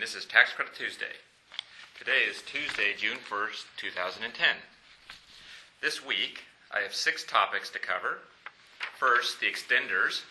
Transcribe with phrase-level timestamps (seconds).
[0.00, 1.12] and this is Tax Credit Tuesday.
[1.98, 4.32] Today is Tuesday, June 1st, 2010.
[5.82, 8.16] This week, I have six topics to cover.
[8.96, 10.22] First, the extenders.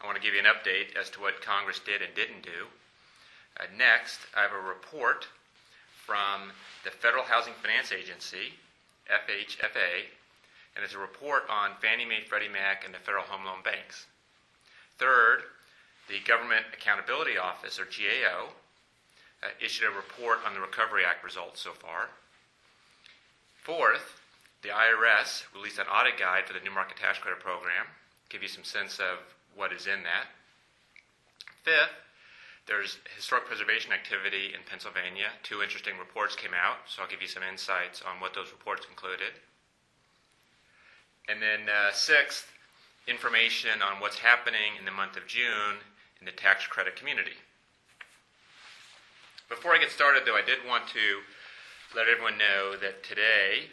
[0.00, 2.70] I want to give you an update as to what Congress did and didn't do.
[3.58, 5.26] Uh, next, I have a report
[6.06, 6.54] from
[6.84, 8.54] the Federal Housing Finance Agency,
[9.10, 10.06] FHFA,
[10.76, 14.06] and it's a report on Fannie Mae, Freddie Mac, and the Federal Home Loan Banks.
[14.96, 15.42] Third,
[16.06, 18.54] the Government Accountability Office, or GAO,
[19.42, 22.10] uh, issued a report on the Recovery Act results so far.
[23.62, 24.20] Fourth,
[24.62, 27.86] the IRS released an audit guide for the New Market Tax Credit Program,
[28.28, 29.18] give you some sense of
[29.54, 30.26] what is in that.
[31.62, 31.94] Fifth,
[32.66, 35.32] there's historic preservation activity in Pennsylvania.
[35.42, 38.86] Two interesting reports came out, so I'll give you some insights on what those reports
[38.88, 39.32] included.
[41.28, 42.50] And then uh, sixth,
[43.06, 45.80] information on what's happening in the month of June
[46.20, 47.36] in the tax credit community.
[49.48, 51.24] Before I get started, though, I did want to
[51.96, 53.72] let everyone know that today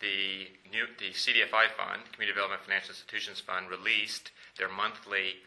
[0.00, 5.46] the new the CDFI fund, Community Development Financial Institutions Fund, released their monthly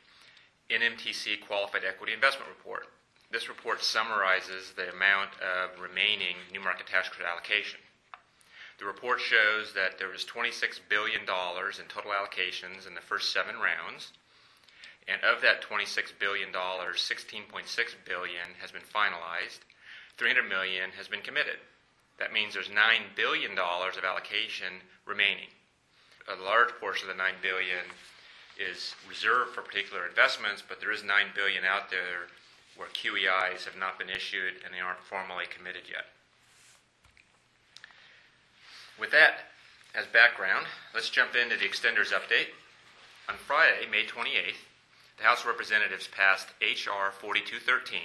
[0.72, 2.88] NMTC Qualified Equity Investment Report.
[3.32, 7.82] This report summarizes the amount of remaining new market tax credit allocation.
[8.80, 13.56] The report shows that there was $26 billion in total allocations in the first seven
[13.60, 14.14] rounds,
[15.08, 17.46] and of that $26 billion, 16.6
[18.06, 19.60] billion has been finalized,
[20.18, 21.60] 300 million has been committed.
[22.20, 25.52] That means there's $9 billion of allocation remaining.
[26.32, 27.84] A large portion of the 9 billion
[28.56, 32.30] is reserved for particular investments, but there is 9 billion out there
[32.78, 36.06] where QEIs have not been issued and they aren't formally committed yet.
[39.00, 39.52] With that
[39.96, 42.54] as background, let's jump into the extenders update.
[43.28, 44.64] On Friday, May 28th,
[45.18, 47.12] the House of Representatives passed H.R.
[47.12, 48.00] 4213,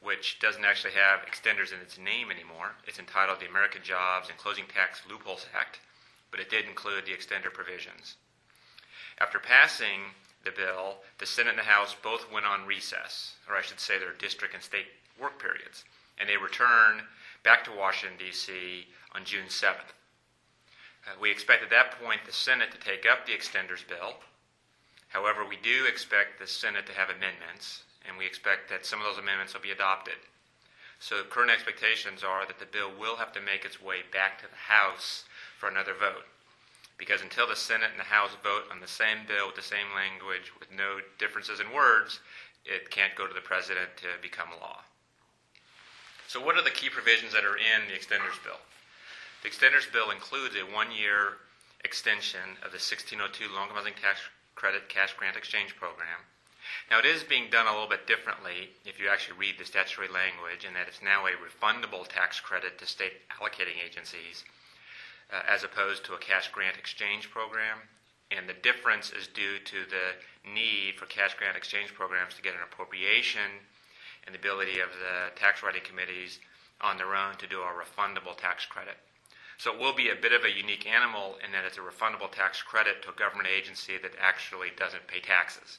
[0.00, 2.72] which doesn't actually have extenders in its name anymore.
[2.86, 5.80] It's entitled the American Jobs and Closing Tax Loopholes Act,
[6.30, 8.16] but it did include the extender provisions.
[9.18, 10.12] After passing
[10.44, 13.98] the bill, the Senate and the House both went on recess, or I should say
[13.98, 14.86] their district and state
[15.20, 15.84] work periods,
[16.18, 17.02] and they returned
[17.42, 18.86] back to Washington, D.C.
[19.14, 19.94] on June 7th.
[21.06, 24.14] Uh, we expect at that point the Senate to take up the extenders bill.
[25.14, 29.06] However, we do expect the Senate to have amendments, and we expect that some of
[29.06, 30.18] those amendments will be adopted.
[30.98, 34.50] So current expectations are that the bill will have to make its way back to
[34.50, 35.22] the House
[35.56, 36.26] for another vote.
[36.98, 39.94] Because until the Senate and the House vote on the same bill with the same
[39.94, 42.18] language, with no differences in words,
[42.66, 44.82] it can't go to the President to become law.
[46.26, 48.58] So, what are the key provisions that are in the extenders bill?
[49.44, 51.38] The extenders bill includes a one year
[51.84, 54.18] extension of the 1602 Low Income Housing Tax
[54.54, 56.20] Credit Cash Grant Exchange Program.
[56.90, 60.08] Now, it is being done a little bit differently if you actually read the statutory
[60.08, 64.44] language, in that it's now a refundable tax credit to state allocating agencies
[65.32, 67.78] uh, as opposed to a cash grant exchange program.
[68.30, 72.54] And the difference is due to the need for cash grant exchange programs to get
[72.54, 73.60] an appropriation
[74.26, 76.40] and the ability of the tax writing committees
[76.80, 78.96] on their own to do a refundable tax credit.
[79.58, 82.30] So it will be a bit of a unique animal in that it's a refundable
[82.30, 85.78] tax credit to a government agency that actually doesn't pay taxes.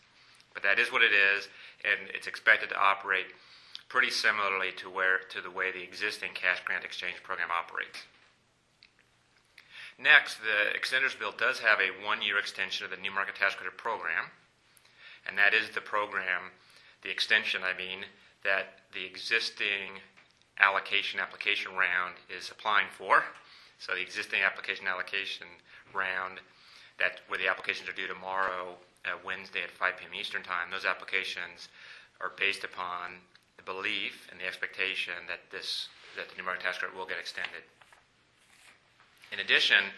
[0.54, 1.50] But that is what it is,
[1.84, 3.28] and it's expected to operate
[3.90, 8.04] pretty similarly to where to the way the existing cash grant exchange program operates.
[10.00, 13.78] Next, the extenders bill does have a one-year extension of the new market tax credit
[13.78, 14.32] program,
[15.28, 16.52] and that is the program,
[17.02, 18.06] the extension, I mean,
[18.44, 20.02] that the existing
[20.60, 23.24] allocation application round is applying for.
[23.80, 25.48] So the existing application allocation
[25.94, 26.40] round,
[27.00, 28.76] that where the applications are due tomorrow,
[29.06, 30.14] uh, Wednesday at 5 p.m.
[30.16, 31.70] Eastern Time, those applications
[32.22, 33.20] are based upon
[33.58, 37.20] the belief and the expectation that this that the New Market Tax Credit will get
[37.20, 37.68] extended.
[39.34, 39.92] In addition,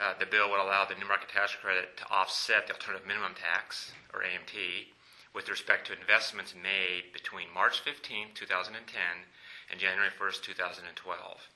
[0.00, 3.34] uh, the bill would allow the New Market Tax Credit to offset the Alternative Minimum
[3.38, 4.90] Tax, or AMT,
[5.34, 8.74] with respect to investments made between March 15, 2010,
[9.70, 11.48] and January 1, 2012.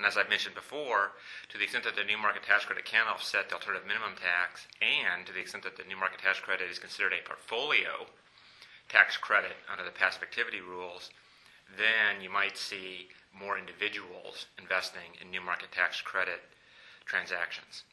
[0.00, 1.12] And as I've mentioned before,
[1.50, 4.64] to the extent that the new market tax credit can offset the alternative minimum tax,
[4.80, 8.08] and to the extent that the new market tax credit is considered a portfolio
[8.88, 11.10] tax credit under the passive activity rules,
[11.76, 16.40] then you might see more individuals investing in new market tax credit
[17.04, 17.84] transactions.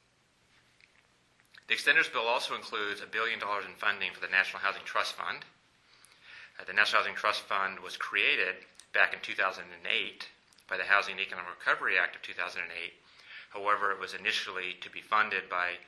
[1.67, 5.19] The extenders bill also includes a billion dollars in funding for the National Housing Trust
[5.19, 5.43] Fund.
[6.57, 8.63] Uh, the National Housing Trust Fund was created
[8.93, 10.29] back in 2008
[10.69, 12.67] by the Housing and Economic Recovery Act of 2008.
[13.51, 15.79] However, it was initially to be funded by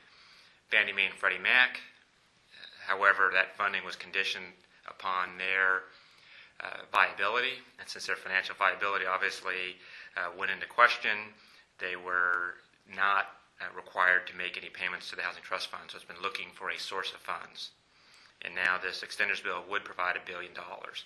[0.70, 1.80] Fannie Mae and Freddie Mac.
[2.86, 4.52] However, that funding was conditioned
[4.88, 5.82] upon their
[6.60, 7.60] uh, viability.
[7.78, 9.76] And since their financial viability obviously
[10.16, 11.32] uh, went into question,
[11.78, 12.56] they were
[12.88, 16.22] not uh, required to make any payments to the Housing Trust Fund, so it's been
[16.22, 17.70] looking for a source of funds.
[18.42, 21.04] And now this extenders bill would provide a billion dollars.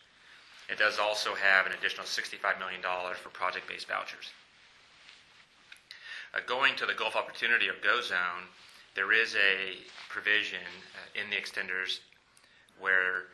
[0.68, 2.80] It does also have an additional $65 million
[3.16, 4.32] for project based vouchers.
[6.34, 8.48] Uh, going to the Gulf Opportunity or GO Zone,
[8.94, 9.78] there is a
[10.08, 12.00] provision uh, in the extenders
[12.80, 13.30] where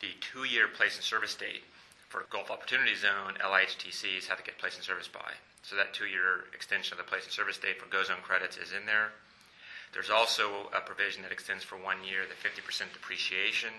[0.00, 1.64] the two year place in service date
[2.08, 5.32] for Gulf Opportunity Zone LIHTCs have to get placed in service by.
[5.62, 8.56] So that two year extension of the place in service date for GO Zone credits
[8.56, 9.10] is in there.
[9.92, 13.70] There's also a provision that extends for one year the 50% depreciation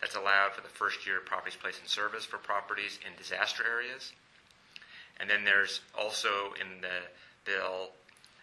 [0.00, 3.62] that's allowed for the first year of properties placed in service for properties in disaster
[3.64, 4.12] areas.
[5.18, 7.04] And then there's also in the
[7.44, 7.90] bill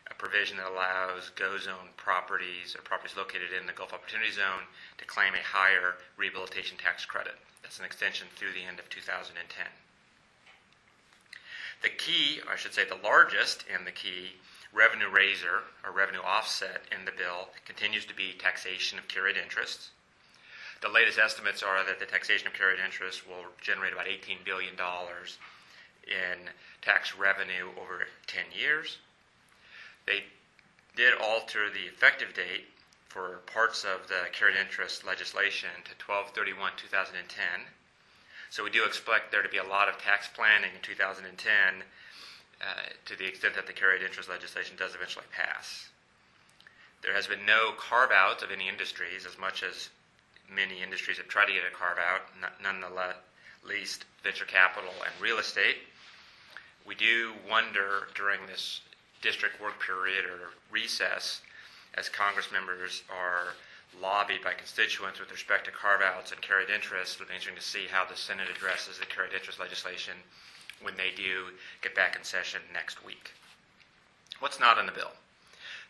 [0.09, 4.63] a provision that allows GO zone properties or properties located in the Gulf Opportunity Zone
[4.97, 7.35] to claim a higher rehabilitation tax credit.
[7.61, 9.35] That's an extension through the end of 2010.
[11.81, 14.37] The key, I should say the largest and the key
[14.73, 19.89] revenue raiser or revenue offset in the bill continues to be taxation of carried interest.
[20.81, 24.73] The latest estimates are that the taxation of carried interest will generate about $18 billion
[24.73, 26.49] in
[26.81, 28.97] tax revenue over 10 years.
[30.05, 30.23] They
[30.95, 32.65] did alter the effective date
[33.09, 37.65] for parts of the carried interest legislation to 1231 2010.
[38.49, 41.83] So we do expect there to be a lot of tax planning in 2010
[42.61, 42.65] uh,
[43.05, 45.89] to the extent that the carried interest legislation does eventually pass.
[47.01, 49.89] There has been no carve out of any industries, as much as
[50.53, 52.21] many industries have tried to get a carve out,
[52.61, 53.15] none the
[53.67, 55.77] least venture capital and real estate.
[56.85, 58.81] We do wonder during this
[59.21, 61.41] district work period or recess,
[61.95, 63.53] as Congress members are
[64.01, 67.15] lobbied by constituents with respect to carve outs and carried interest.
[67.15, 70.13] It'll be interesting to see how the Senate addresses the carried interest legislation
[70.81, 71.47] when they do
[71.81, 73.31] get back in session next week.
[74.39, 75.11] What's not in the bill?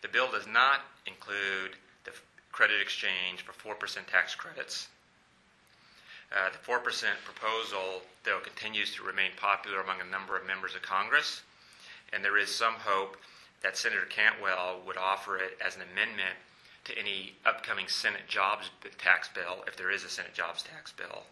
[0.01, 1.75] The bill does not include
[2.57, 4.88] credit exchange for 4% tax credits.
[6.36, 6.81] Uh, the 4%
[7.24, 11.44] proposal, though, continues to remain popular among a number of members of Congress,
[12.12, 13.15] and there is some hope
[13.62, 16.33] that Senator Cantwell would offer it as an amendment
[16.86, 21.25] to any upcoming Senate jobs tax bill, if there is a Senate jobs tax bill.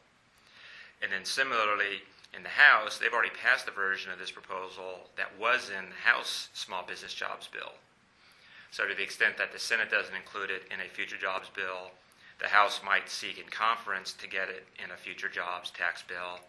[1.01, 2.03] And then similarly,
[2.37, 6.07] in the House, they've already passed the version of this proposal that was in the
[6.07, 7.73] House Small Business Jobs Bill.
[8.71, 11.91] So, to the extent that the Senate doesn't include it in a future jobs bill,
[12.39, 16.39] the House might seek in conference to get it in a future jobs tax bill.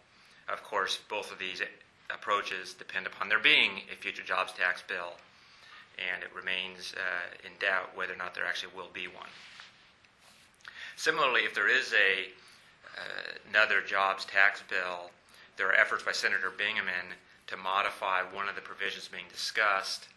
[0.49, 1.61] Of course, both of these
[2.09, 5.13] approaches depend upon there being a future jobs tax bill,
[5.97, 9.29] and it remains uh, in doubt whether or not there actually will be one.
[10.95, 12.29] Similarly, if there is a
[12.97, 15.11] uh, another jobs tax bill,
[15.55, 17.13] there are efforts by Senator Bingaman
[17.47, 20.07] to modify one of the provisions being discussed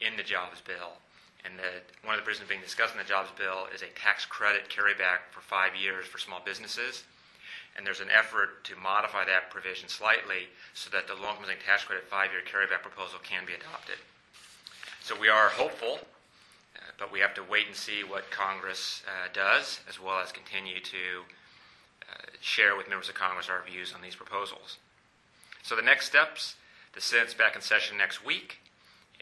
[0.00, 0.98] in the jobs bill.
[1.44, 4.26] And the, one of the provisions being discussed in the jobs bill is a tax
[4.26, 7.04] credit carryback for five years for small businesses.
[7.76, 11.84] And there's an effort to modify that provision slightly so that the long term tax
[11.84, 13.96] credit five year carryback proposal can be adopted.
[15.00, 15.98] So we are hopeful,
[16.76, 20.30] uh, but we have to wait and see what Congress uh, does, as well as
[20.30, 21.24] continue to
[22.02, 24.76] uh, share with members of Congress our views on these proposals.
[25.62, 26.56] So the next steps
[26.92, 28.58] the Senate's back in session next week,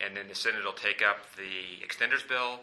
[0.05, 2.61] and then the Senate will take up the extenders bill,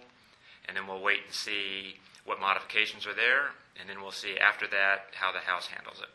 [0.68, 4.68] and then we'll wait and see what modifications are there, and then we'll see after
[4.68, 6.10] that how the House handles it.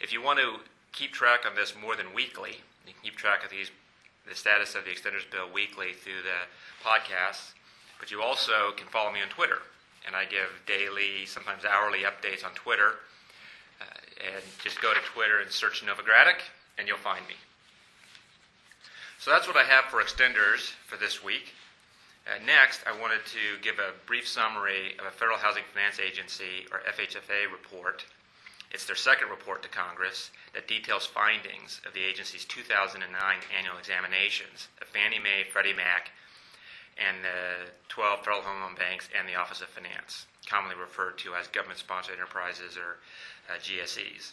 [0.00, 0.60] If you want to
[0.92, 3.70] keep track of this more than weekly, you can keep track of these
[4.28, 6.46] the status of the extenders bill weekly through the
[6.84, 7.54] podcast,
[7.98, 9.58] but you also can follow me on Twitter,
[10.06, 12.94] and I give daily, sometimes hourly updates on Twitter.
[13.80, 16.38] Uh, and just go to Twitter and search Novogradac,
[16.78, 17.34] and you'll find me.
[19.22, 21.54] So that's what I have for extenders for this week.
[22.26, 26.66] Uh, next, I wanted to give a brief summary of a Federal Housing Finance Agency,
[26.72, 28.04] or FHFA, report.
[28.72, 32.98] It's their second report to Congress that details findings of the agency's 2009
[33.56, 36.10] annual examinations of Fannie Mae, Freddie Mac,
[36.98, 41.36] and the 12 federal home loan banks and the Office of Finance, commonly referred to
[41.36, 42.98] as government sponsored enterprises or
[43.46, 44.32] uh, GSEs.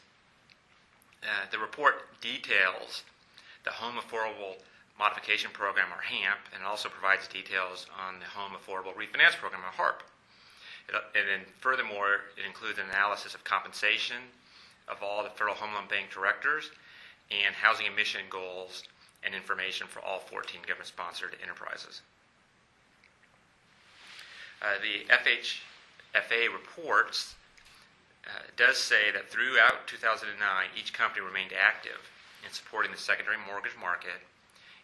[1.21, 3.03] Uh, the report details
[3.65, 4.55] the Home Affordable
[4.99, 9.71] Modification Program, or HAMP, and also provides details on the Home Affordable Refinance Program, or
[9.71, 10.03] HARP.
[10.89, 14.17] It, and then, furthermore, it includes an analysis of compensation
[14.87, 16.71] of all the Federal Home Loan Bank directors
[17.31, 18.83] and housing emission goals
[19.23, 22.01] and information for all 14 government sponsored enterprises.
[24.61, 27.35] Uh, the FHFA reports
[28.27, 30.37] Uh, does say that throughout 2009,
[30.77, 32.11] each company remained active
[32.45, 34.21] in supporting the secondary mortgage market,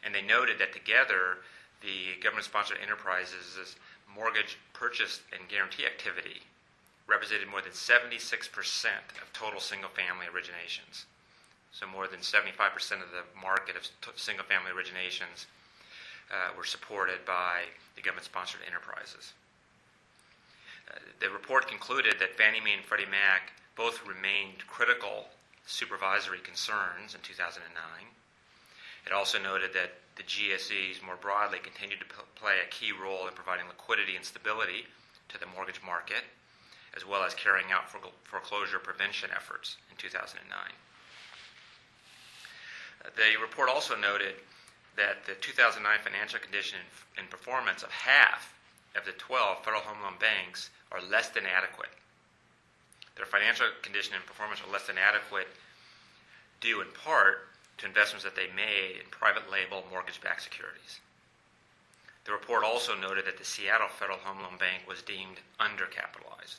[0.04, 1.40] and they noted that together,
[1.82, 3.75] the government-sponsored enterprises'
[4.14, 6.42] mortgage purchase and guarantee activity
[7.08, 8.10] represented more than 76%
[9.22, 11.06] of total single-family originations.
[11.72, 13.86] So more than 75% of the market of
[14.16, 15.46] single-family originations
[16.32, 19.34] uh, were supported by the government-sponsored enterprises.
[20.90, 25.28] Uh, the report concluded that Fannie Mae and Freddie Mac both remained critical
[25.68, 27.62] supervisory concerns in 2009.
[29.06, 33.34] It also noted that the GSEs more broadly continued to play a key role in
[33.34, 34.88] providing liquidity and stability
[35.30, 36.24] to the mortgage market,
[36.96, 37.90] as well as carrying out
[38.24, 40.42] foreclosure prevention efforts in 2009.
[43.04, 44.36] Uh, the report also noted
[44.96, 46.80] that the 2009 financial condition
[47.18, 48.54] and performance of half
[48.96, 51.92] of the 12 federal home loan banks are less than adequate.
[53.16, 55.48] Their financial condition and performance are less than adequate
[56.62, 61.00] due in part to investments that they made in private label mortgage backed securities.
[62.25, 66.58] The report also noted that the Seattle Federal Home Loan Bank was deemed undercapitalized.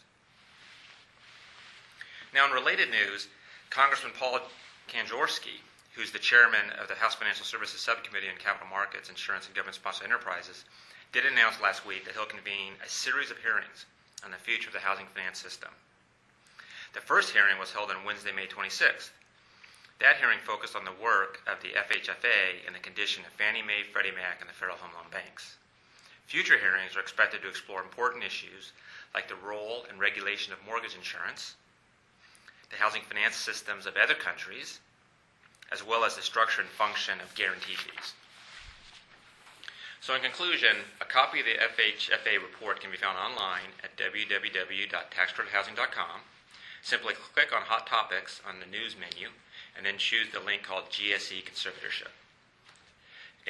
[2.32, 3.28] Now, in related news,
[3.70, 4.40] Congressman Paul
[4.88, 5.58] Kanjorski,
[5.94, 9.75] who's the chairman of the House Financial Services Subcommittee on Capital Markets, Insurance, and Government
[9.75, 10.64] Sponsored Enterprises,
[11.12, 13.87] did announce last week that he'll convene a series of hearings
[14.25, 15.70] on the future of the housing finance system.
[16.94, 19.11] The first hearing was held on Wednesday, May 26th,
[20.00, 23.83] that hearing focused on the work of the FHFA and the condition of Fannie Mae,
[23.83, 25.57] Freddie Mac, and the Federal Home Loan Banks.
[26.26, 28.73] Future hearings are expected to explore important issues
[29.15, 31.55] like the role and regulation of mortgage insurance,
[32.71, 34.81] the housing finance systems of other countries,
[35.73, 38.15] as well as the structure and function of guarantee fees.
[40.00, 46.21] So, in conclusion, a copy of the FHFA report can be found online at www.taxcredithousing.com.
[46.83, 49.31] Simply click on Hot Topics on the News menu
[49.76, 52.12] and then choose the link called GSE Conservatorship.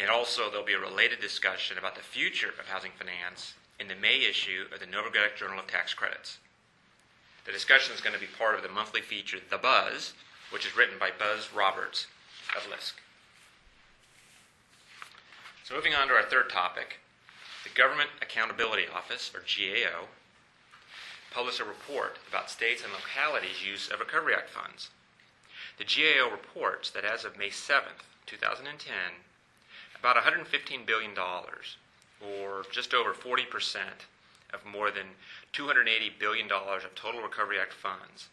[0.00, 3.94] And also, there'll be a related discussion about the future of housing finance in the
[3.94, 6.38] May issue of the Novogradac Journal of Tax Credits.
[7.46, 10.12] The discussion is going to be part of the monthly feature, The Buzz,
[10.50, 12.06] which is written by Buzz Roberts
[12.56, 12.96] of LISC.
[15.64, 16.98] So, moving on to our third topic,
[17.64, 20.06] the Government Accountability Office, or GAO,
[21.32, 24.90] published a report about states and localities' use of Recovery Act funds.
[25.78, 28.94] The GAO reports that as of May 7th, 2010,
[29.98, 33.78] about $115 billion, or just over 40%
[34.54, 35.06] of more than
[35.52, 35.84] $280
[36.18, 38.28] billion of total Recovery Act funds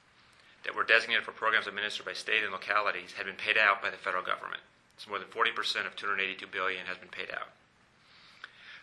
[0.63, 3.89] that were designated for programs administered by state and localities had been paid out by
[3.89, 4.61] the federal government.
[4.97, 7.49] So more than 40% of 282 billion has been paid out.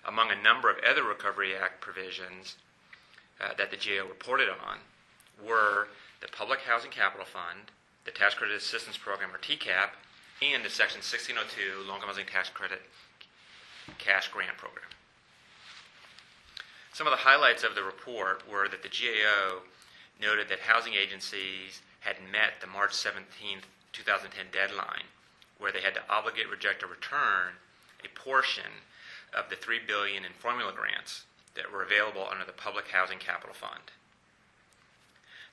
[0.05, 2.57] Among a number of other Recovery Act provisions
[3.41, 4.79] uh, that the GAO reported on
[5.43, 5.89] were
[6.21, 7.71] the Public Housing Capital Fund,
[8.05, 9.91] the Tax Credit Assistance Program, or TCAP,
[10.43, 12.81] and the Section 1602 Low Income Housing Tax Credit
[13.99, 14.89] Cash Grant Program.
[16.93, 19.63] Some of the highlights of the report were that the GAO
[20.21, 23.61] noted that housing agencies had met the March 17,
[23.93, 25.05] 2010 deadline,
[25.59, 27.55] where they had to obligate, reject, or return
[28.05, 28.85] a portion
[29.35, 33.55] of the 3 billion in formula grants that were available under the Public Housing Capital
[33.55, 33.93] Fund.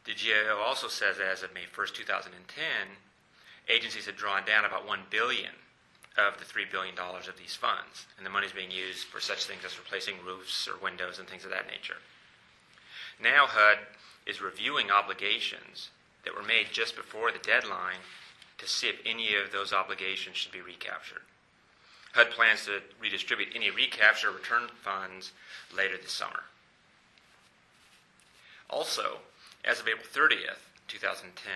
[0.08, 2.64] The GAO also says that as of May 1st, 2010,
[3.68, 5.52] agencies had drawn down about 1 billion
[6.18, 9.44] of the $3 billion of these funds, and the money is being used for such
[9.44, 11.98] things as replacing roofs or windows and things of that nature.
[13.22, 13.80] Now HUD
[14.26, 15.90] is reviewing obligations
[16.24, 18.00] that were made just before the deadline
[18.60, 21.28] to see if any of those obligations should be recaptured.
[22.14, 25.34] HUD plans to redistribute any recapture return funds
[25.76, 26.44] later this summer.
[28.70, 29.20] Also,
[29.68, 31.52] as of April 30th, 2010,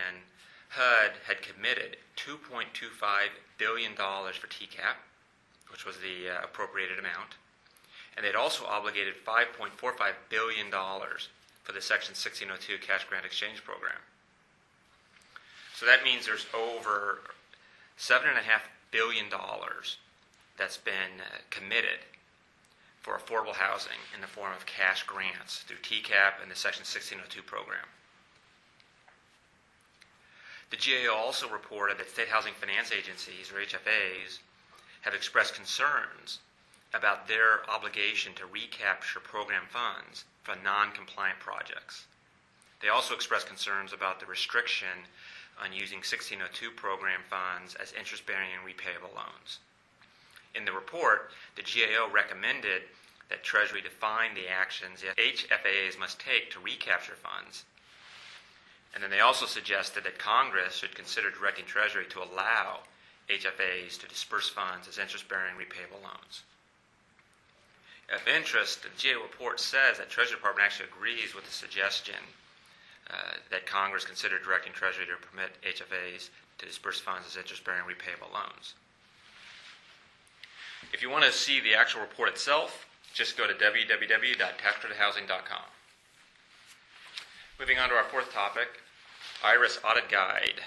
[0.69, 2.67] HUD had committed $2.25
[3.57, 4.99] billion for TCAP,
[5.69, 7.39] which was the uh, appropriated amount,
[8.15, 13.99] and they'd also obligated $5.45 billion for the Section 1602 Cash Grant Exchange Program.
[15.73, 17.21] So that means there's over
[17.97, 18.35] $7.5
[18.91, 19.27] billion
[20.57, 22.03] that's been uh, committed
[23.01, 27.41] for affordable housing in the form of cash grants through TCAP and the Section 1602
[27.41, 27.87] program.
[30.71, 34.39] The GAO also reported that state housing finance agencies, or HFAs,
[35.01, 36.39] have expressed concerns
[36.93, 42.05] about their obligation to recapture program funds for non compliant projects.
[42.81, 45.07] They also expressed concerns about the restriction
[45.61, 49.59] on using 1602 program funds as interest bearing and repayable loans.
[50.55, 52.83] In the report, the GAO recommended
[53.27, 57.65] that Treasury define the actions that HFAs must take to recapture funds
[58.93, 62.79] And then they also suggested that Congress should consider directing Treasury to allow
[63.29, 66.43] HFAs to disperse funds as interest bearing repayable loans.
[68.13, 72.15] Of interest, the GAO report says that Treasury Department actually agrees with the suggestion
[73.09, 77.83] uh, that Congress consider directing Treasury to permit HFAs to disperse funds as interest bearing
[77.83, 78.73] repayable loans.
[80.93, 85.63] If you want to see the actual report itself, just go to www.taxcredithousing.com.
[87.61, 88.69] Moving on to our fourth topic
[89.43, 90.61] IRS Audit Guide.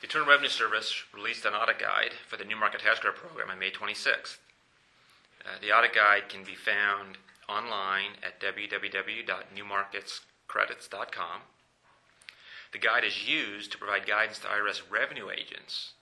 [0.00, 3.48] The Internal Revenue Service released an audit guide for the New Market Tax Credit Program
[3.48, 4.38] on May 26th.
[5.46, 7.16] Uh, the audit guide can be found
[7.48, 11.40] online at www.newmarketscredits.com.
[12.72, 15.92] The guide is used to provide guidance to IRS revenue agents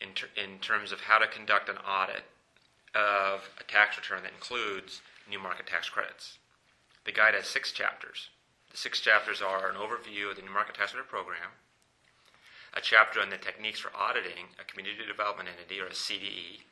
[0.00, 2.24] in, ter- in terms of how to conduct an audit
[2.94, 6.38] of a tax return that includes new market tax credits.
[7.04, 8.30] The guide has six chapters.
[8.74, 11.54] The six chapters are an overview of the new market tax credit program,
[12.74, 16.62] a chapter on the techniques for auditing a community development entity or a CDE.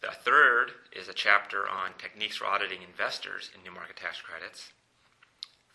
[0.00, 4.70] The third is a chapter on techniques for auditing investors in new market tax credits.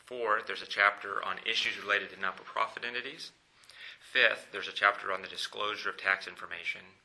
[0.05, 3.33] Fourth, there's a chapter on issues related to not for profit entities.
[3.99, 6.95] Fifth, there's a chapter on the disclosure of tax information.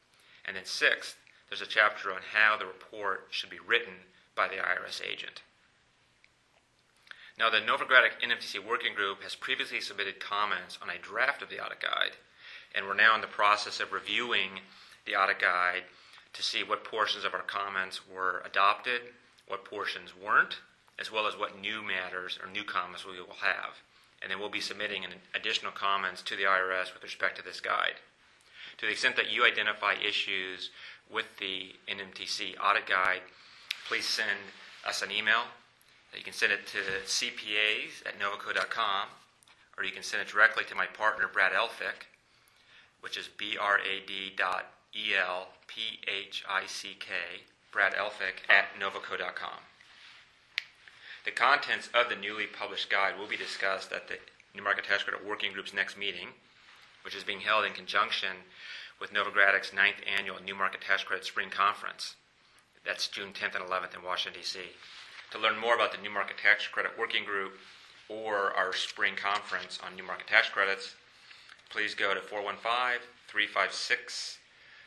[0.44, 1.16] And then sixth,
[1.48, 4.06] there's a chapter on how the report should be written
[4.36, 5.42] by the IRS agent.
[7.38, 11.64] Now, the Novogradac NMTC Working Group has previously submitted comments on a draft of the
[11.64, 12.12] audit guide,
[12.74, 14.60] and we're now in the process of reviewing
[15.06, 15.84] the audit guide
[16.34, 19.00] to see what portions of our comments were adopted,
[19.48, 20.58] what portions weren't,
[20.98, 23.80] as well as what new matters or new comments we will have.
[24.20, 27.96] And then we'll be submitting additional comments to the IRS with respect to this guide.
[28.78, 30.70] To the extent that you identify issues
[31.10, 33.22] with the NMTC audit guide,
[33.88, 34.38] please send
[34.86, 35.44] us an email
[36.12, 39.08] Uh, you can send it to cpas at novoco.com,
[39.78, 42.06] or you can send it directly to my partner, Brad Elphick,
[43.00, 45.54] which is B-R-A-D dot E-L-P-H-I-C-K,
[47.72, 49.60] Brad Elphick at novoco.com.
[51.24, 54.18] The contents of the newly published guide will be discussed at the
[54.54, 56.28] New Market Tax Credit Working Group's next meeting,
[57.04, 58.36] which is being held in conjunction
[59.00, 62.16] with Novogradac's ninth annual New Market Tax Credit Spring Conference.
[62.84, 64.60] That's June 10th and 11th in Washington, D.C.
[65.32, 67.56] To learn more about the New Market Tax Credit Working Group
[68.10, 70.94] or our spring conference on new market tax credits,
[71.70, 74.38] please go to 415 356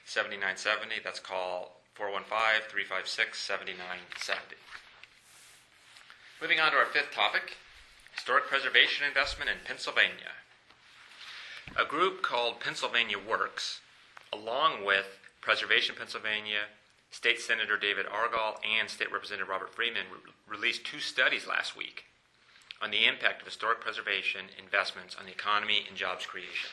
[0.05, 1.01] 7970.
[1.03, 4.55] That's call 415 356 7970.
[6.39, 7.57] Moving on to our fifth topic
[8.13, 10.37] historic preservation investment in Pennsylvania.
[11.73, 13.81] A group called Pennsylvania Works,
[14.31, 16.69] along with Preservation Pennsylvania,
[17.15, 22.03] State Senator David Argall and State Representative Robert Freeman re- released two studies last week
[22.81, 26.69] on the impact of historic preservation investments on the economy and jobs creation.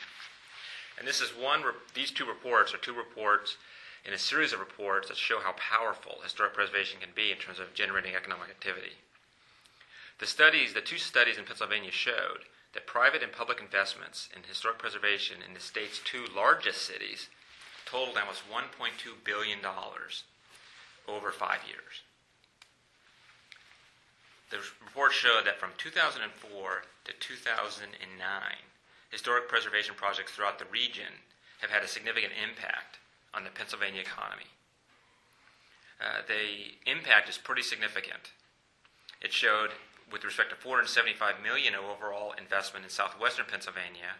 [0.99, 3.55] And this is one, re- these two reports are two reports
[4.03, 7.59] in a series of reports that show how powerful historic preservation can be in terms
[7.59, 8.99] of generating economic activity.
[10.19, 14.77] The studies, the two studies in Pennsylvania showed that private and public investments in historic
[14.77, 17.29] preservation in the state's two largest cities
[17.85, 19.59] totaled almost $1.2 billion
[21.07, 22.01] over five years.
[24.49, 27.97] The report showed that from 2004 to 2009,
[29.09, 31.25] historic preservation projects throughout the region
[31.61, 32.99] have had a significant impact
[33.33, 34.45] on the Pennsylvania economy.
[35.99, 38.31] Uh, the impact is pretty significant.
[39.21, 39.71] It showed,
[40.11, 44.19] with respect to 475 million of overall investment in southwestern Pennsylvania,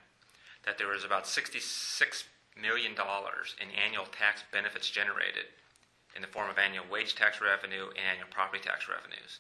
[0.66, 2.24] that there was about 66
[2.60, 5.46] million dollars in annual tax benefits generated
[6.16, 9.40] in the form of annual wage tax revenue and annual property tax revenues.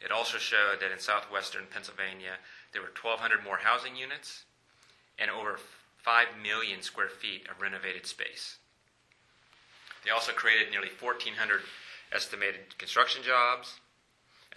[0.00, 2.40] It also showed that in southwestern Pennsylvania,
[2.72, 4.44] there were 1,200 more housing units
[5.18, 5.58] and over
[5.98, 8.58] 5 million square feet of renovated space.
[10.04, 11.60] They also created nearly 1,400
[12.12, 13.80] estimated construction jobs,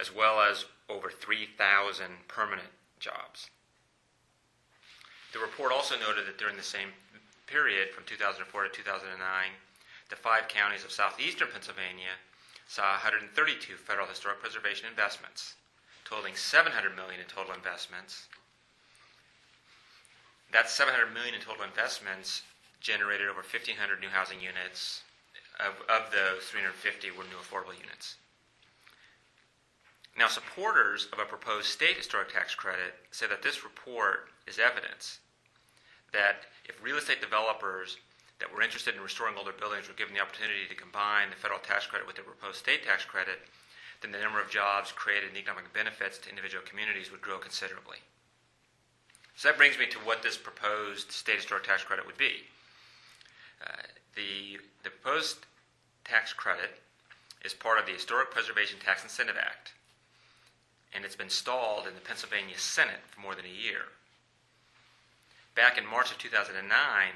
[0.00, 3.50] as well as over 3,000 permanent jobs.
[5.32, 6.88] The report also noted that during the same
[7.46, 9.20] period, from 2004 to 2009,
[10.14, 12.14] the five counties of southeastern Pennsylvania
[12.68, 15.54] saw 132 federal historic preservation investments,
[16.04, 18.28] totaling 700 million in total investments.
[20.52, 22.42] That 700 million in total investments
[22.78, 25.02] generated over 1,500 new housing units.
[25.58, 28.14] Of, of those, 350 were new affordable units.
[30.16, 35.18] Now, supporters of a proposed state historic tax credit say that this report is evidence
[36.12, 37.98] that if real estate developers
[38.40, 41.60] that were interested in restoring older buildings were given the opportunity to combine the federal
[41.60, 43.38] tax credit with the proposed state tax credit,
[44.02, 47.98] then the number of jobs created and economic benefits to individual communities would grow considerably.
[49.36, 52.44] So that brings me to what this proposed state historic tax credit would be.
[53.62, 53.82] Uh,
[54.14, 55.46] the, the proposed
[56.04, 56.78] tax credit
[57.44, 59.72] is part of the Historic Preservation Tax Incentive Act,
[60.94, 63.86] and it's been stalled in the Pennsylvania Senate for more than a year.
[65.54, 66.58] Back in March of 2009,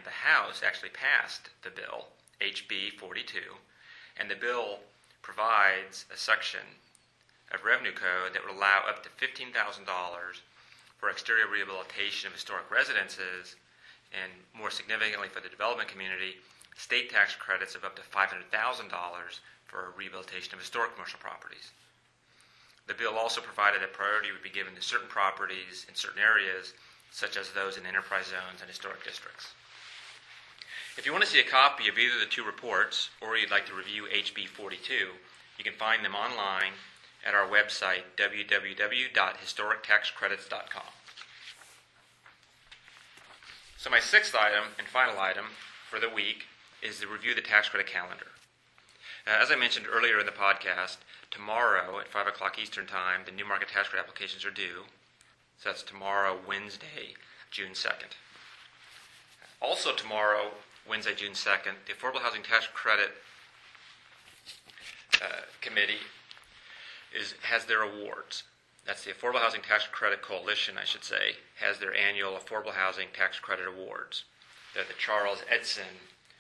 [0.05, 2.07] the House actually passed the bill,
[2.41, 3.41] HB 42,
[4.17, 4.79] and the bill
[5.23, 6.79] provides a section
[7.51, 9.51] of Revenue Code that would allow up to $15,000
[10.99, 13.57] for exterior rehabilitation of historic residences,
[14.15, 16.37] and more significantly for the development community,
[16.77, 18.47] state tax credits of up to $500,000
[19.67, 21.73] for rehabilitation of historic commercial properties.
[22.87, 26.73] The bill also provided that priority would be given to certain properties in certain areas,
[27.11, 29.55] such as those in enterprise zones and historic districts.
[30.97, 33.67] If you want to see a copy of either the two reports, or you'd like
[33.67, 35.09] to review HB 42,
[35.57, 36.73] you can find them online
[37.25, 40.83] at our website, www.historictaxcredits.com.
[43.77, 45.47] So, my sixth item and final item
[45.89, 46.47] for the week
[46.83, 48.27] is to review the tax credit calendar.
[49.27, 50.97] As I mentioned earlier in the podcast,
[51.31, 54.85] tomorrow at 5 o'clock Eastern Time, the new market tax credit applications are due.
[55.59, 57.15] So that's tomorrow, Wednesday,
[57.51, 58.15] June 2nd.
[59.61, 60.53] Also, tomorrow,
[60.89, 63.11] Wednesday, June 2nd, the Affordable Housing Tax Credit
[65.21, 65.99] uh, Committee
[67.19, 68.45] is, has their awards.
[68.87, 73.09] That's the Affordable Housing Tax Credit Coalition, I should say, has their annual Affordable Housing
[73.13, 74.25] Tax Credit Awards.
[74.75, 75.85] They're the Charles Edson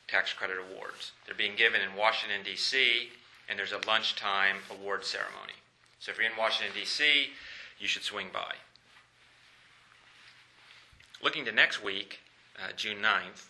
[0.07, 1.12] Tax Credit Awards.
[1.26, 3.11] They're being given in Washington, D.C.,
[3.48, 5.54] and there's a lunchtime award ceremony.
[5.98, 7.31] So if you're in Washington, D.C.,
[7.78, 8.54] you should swing by.
[11.20, 12.20] Looking to next week,
[12.57, 13.46] uh, June 9th,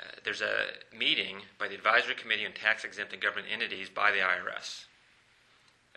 [0.00, 4.10] uh, there's a meeting by the Advisory Committee on Tax Exempt and Government Entities by
[4.10, 4.84] the IRS.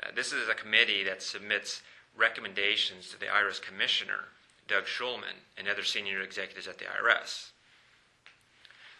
[0.04, 1.82] Uh, this is a committee that submits
[2.16, 4.26] recommendations to the IRS Commissioner,
[4.68, 7.52] Doug Shulman, and other senior executives at the IRS.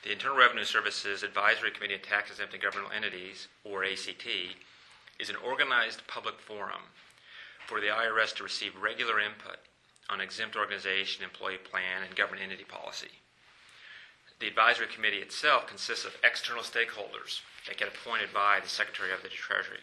[0.04, 4.28] The Internal Revenue Service's Advisory Committee on Tax Exempt and Governmental Entities, or ACT,
[5.20, 6.94] is an organized public forum
[7.66, 9.58] for the IRS to receive regular input
[10.10, 13.12] on exempt organization, employee plan, and government entity policy.
[14.40, 19.24] The advisory committee itself consists of external stakeholders that get appointed by the Secretary of
[19.24, 19.80] the Treasury.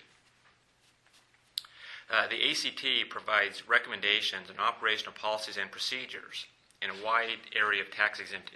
[2.11, 6.47] Uh, the ACT provides recommendations on operational policies and procedures
[6.83, 8.53] in a wide area of tax exempt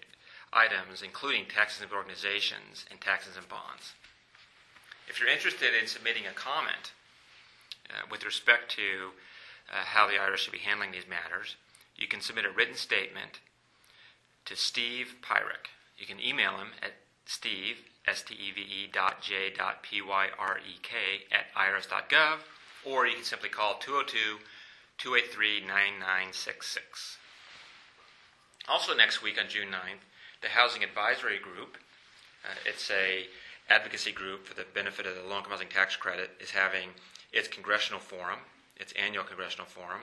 [0.52, 3.94] items, including tax exempt organizations and taxes exempt bonds.
[5.08, 6.92] If you're interested in submitting a comment
[7.90, 9.12] uh, with respect to
[9.70, 11.56] uh, how the IRS should be handling these matters,
[11.96, 13.40] you can submit a written statement
[14.44, 15.70] to Steve Pyrek.
[15.98, 16.92] You can email him at
[17.26, 20.94] steve, S-T-E-V-E dot J dot P-Y-R-E-K
[21.30, 22.38] at irs.gov,
[22.86, 23.78] or you can simply call
[25.00, 27.16] 202-283-9966.
[28.68, 30.04] Also next week on June 9th,
[30.40, 31.76] the Housing Advisory Group,
[32.44, 33.26] uh, it's a
[33.68, 36.90] advocacy group for the benefit of the low-income housing tax credit, is having
[37.32, 38.38] its congressional forum
[38.78, 40.02] its annual congressional forum.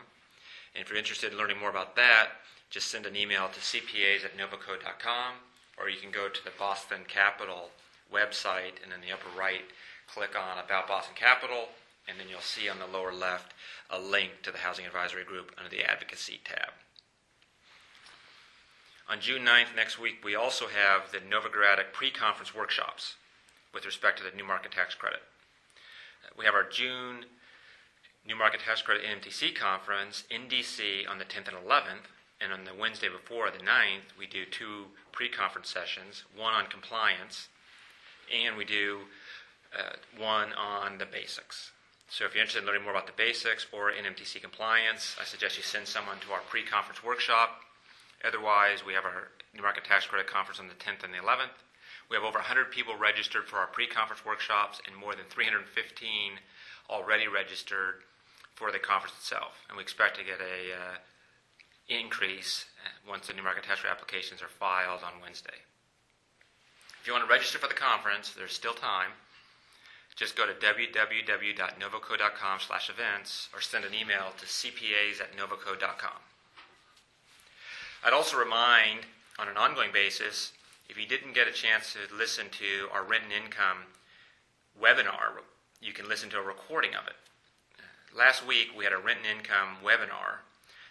[0.74, 2.30] And if you're interested in learning more about that,
[2.70, 5.34] just send an email to cpas at novoco.com,
[5.78, 7.70] or you can go to the Boston Capital
[8.12, 9.64] website, and in the upper right,
[10.08, 11.70] click on About Boston Capital,
[12.08, 13.54] and then you'll see on the lower left
[13.90, 16.72] a link to the Housing Advisory Group under the Advocacy tab.
[19.08, 23.16] On June 9th, next week, we also have the Novogradac pre conference workshops
[23.74, 25.22] with respect to the new market tax credit.
[26.38, 27.26] We have our June
[28.28, 32.10] New Market Tax Credit NMTC conference in DC on the 10th and 11th,
[32.42, 36.66] and on the Wednesday before, the 9th, we do two pre conference sessions one on
[36.66, 37.50] compliance,
[38.34, 39.02] and we do
[39.78, 41.72] uh, one on the basics.
[42.10, 45.58] So, if you're interested in learning more about the basics or NMTC compliance, I suggest
[45.58, 47.62] you send someone to our pre conference workshop.
[48.26, 51.62] Otherwise, we have our New Market Tax Credit Conference on the 10th and the 11th.
[52.10, 56.42] We have over 100 people registered for our pre conference workshops and more than 315
[56.90, 58.02] already registered
[58.56, 60.96] for the conference itself, and we expect to get a uh,
[61.88, 65.62] increase uh, once the new market tax applications are filed on Wednesday.
[67.00, 69.12] If you want to register for the conference, there's still time.
[70.15, 76.22] Just go to www.novoco.com/events or send an email to cpas at novoco.com.
[78.04, 79.02] I'd also remind,
[79.38, 80.54] on an ongoing basis,
[80.89, 83.88] if you didn't get a chance to listen to our rent and income
[84.80, 85.41] webinar,
[85.82, 87.15] you can listen to a recording of it.
[88.15, 90.39] Last week, we had a rent and income webinar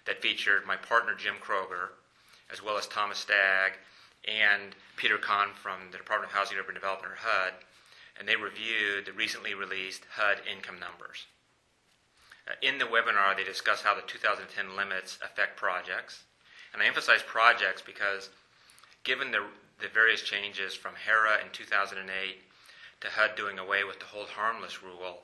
[0.04, 1.88] that featured my partner, Jim Kroger,
[2.52, 3.72] as well as Thomas Stagg
[4.28, 7.54] and Peter Kahn from the Department of Housing and Urban Development, or HUD,
[8.18, 11.24] and they reviewed the recently released HUD income numbers.
[12.46, 16.24] Uh, in the webinar, they discussed how the 2010 limits affect projects,
[16.74, 18.28] And I emphasize projects because
[19.02, 19.46] given the,
[19.80, 22.04] the various changes from HERA in 2008
[23.00, 25.22] to HUD doing away with the hold harmless rule,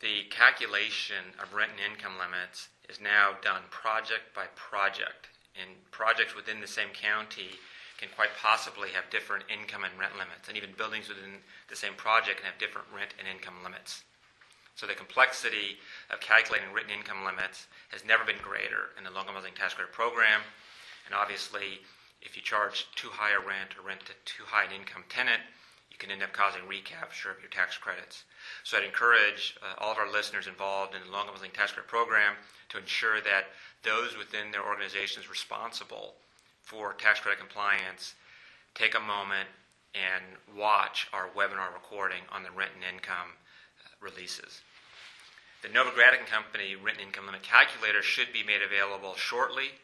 [0.00, 5.28] the calculation of rent and income limits is now done project by project.
[5.58, 7.58] And projects within the same county
[7.98, 10.46] can quite possibly have different income and rent limits.
[10.46, 14.06] And even buildings within the same project can have different rent and income limits.
[14.78, 15.82] So the complexity
[16.14, 19.74] of calculating rent and income limits has never been greater in the income housing tax
[19.74, 20.46] credit program.
[21.06, 21.82] And obviously,
[22.22, 25.42] if you charge too high a rent or rent to too high an income tenant,
[25.90, 28.24] you can end up causing recapture of your tax credits.
[28.64, 31.88] So I'd encourage uh, all of our listeners involved in the income housing tax credit
[31.88, 32.34] program
[32.70, 33.46] to ensure that
[33.82, 36.14] those within their organizations responsible
[36.62, 38.14] for tax credit compliance
[38.74, 39.48] take a moment
[39.94, 40.22] and
[40.56, 43.34] watch our webinar recording on the rent and income
[43.84, 44.60] uh, releases.
[45.62, 49.74] The Novogradac Company rent and income limit calculator should be made available shortly,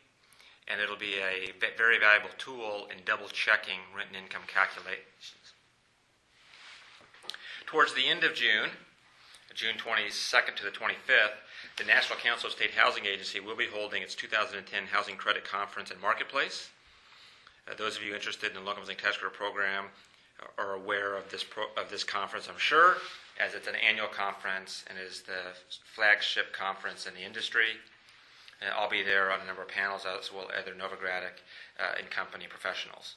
[0.69, 5.44] and it'll be a very valuable tool in double checking rent and income calculations.
[7.75, 8.71] Towards the end of June,
[9.53, 11.35] June 22nd to the 25th,
[11.77, 15.91] the National Council of State Housing Agency will be holding its 2010 Housing Credit Conference
[15.91, 16.69] and Marketplace.
[17.69, 19.87] Uh, those of you interested in the local housing tax credit program
[20.57, 22.95] are aware of this pro- of this conference, I'm sure
[23.41, 27.83] as it's an annual conference and is the flagship conference in the industry.
[28.63, 31.43] And I'll be there on a number of panels as well other Novogradac
[31.81, 33.17] uh, and company professionals.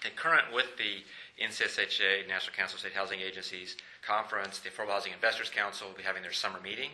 [0.00, 1.04] Concurrent with the
[1.42, 6.02] NCSHA, National Council of State Housing Agencies conference, the Affordable Housing Investors Council will be
[6.02, 6.90] having their summer meeting.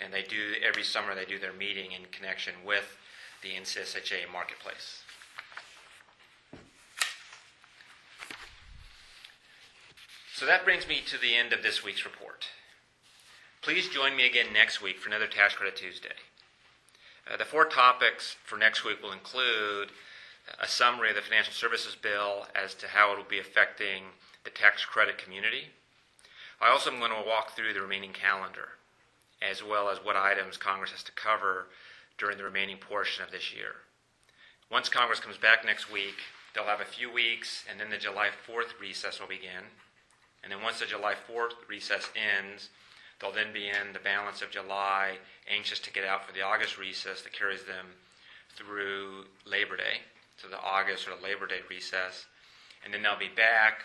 [0.00, 2.96] And they do, every summer, they do their meeting in connection with
[3.42, 5.02] the NCSHA marketplace.
[10.34, 12.46] So that brings me to the end of this week's report.
[13.60, 16.16] Please join me again next week for another Tax Credit Tuesday.
[17.30, 19.90] Uh, the four topics for next week will include
[20.60, 24.04] a summary of the Financial Services Bill as to how it will be affecting
[24.44, 25.68] the tax credit community.
[26.60, 28.78] I also am going to walk through the remaining calendar,
[29.40, 31.66] as well as what items Congress has to cover
[32.18, 33.76] during the remaining portion of this year.
[34.70, 36.14] Once Congress comes back next week,
[36.54, 39.70] they'll have a few weeks, and then the July 4th recess will begin.
[40.42, 42.70] And then once the July 4th recess ends,
[43.20, 46.78] they'll then be in the balance of July, anxious to get out for the August
[46.78, 47.86] recess that carries them
[48.56, 50.00] through Labor Day,
[50.36, 52.26] so the August or the Labor Day recess.
[52.84, 53.84] And then they'll be back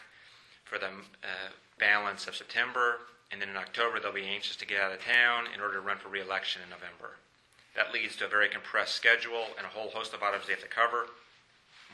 [0.63, 2.99] for the uh, balance of September.
[3.31, 5.81] And then in October, they'll be anxious to get out of town in order to
[5.81, 7.17] run for reelection in November.
[7.75, 10.63] That leads to a very compressed schedule and a whole host of items they have
[10.63, 11.07] to cover.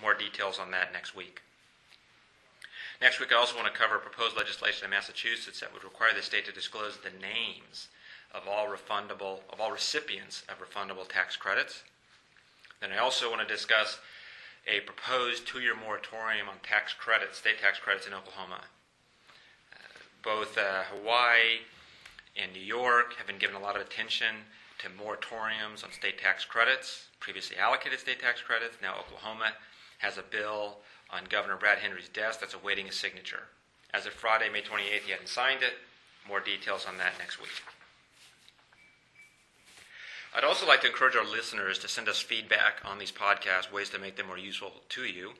[0.01, 1.41] More details on that next week.
[3.01, 6.21] Next week, I also want to cover proposed legislation in Massachusetts that would require the
[6.21, 7.89] state to disclose the names
[8.33, 11.83] of all refundable, of all recipients of refundable tax credits.
[12.79, 13.99] Then I also want to discuss
[14.67, 18.61] a proposed two-year moratorium on tax credits, state tax credits in Oklahoma.
[19.73, 19.77] Uh,
[20.23, 21.67] both uh, Hawaii
[22.41, 24.47] and New York have been given a lot of attention
[24.79, 28.77] to moratoriums on state tax credits, previously allocated state tax credits.
[28.81, 29.53] Now Oklahoma
[29.99, 30.77] has a bill
[31.09, 33.43] on Governor Brad Henry's desk that's awaiting a signature.
[33.93, 35.73] As of Friday, May 28th, he hadn't signed it.
[36.27, 37.51] More details on that next week.
[40.35, 43.89] I'd also like to encourage our listeners to send us feedback on these podcasts, ways
[43.91, 45.33] to make them more useful to you.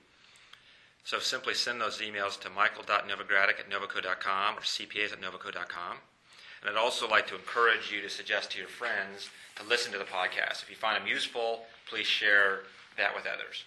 [1.03, 5.97] So simply send those emails to michael.novogradac at novoco.com or cpas at novoco.com.
[6.61, 9.97] And I'd also like to encourage you to suggest to your friends to listen to
[9.97, 10.63] the podcast.
[10.63, 12.59] If you find them useful, please share
[12.97, 13.65] that with others.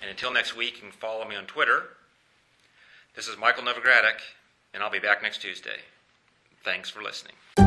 [0.00, 1.84] And until next week, you can follow me on Twitter.
[3.16, 4.20] This is Michael Novogradac,
[4.74, 5.78] and I'll be back next Tuesday.
[6.62, 7.65] Thanks for listening.